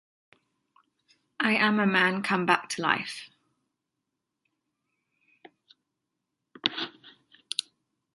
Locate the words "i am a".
1.39-1.85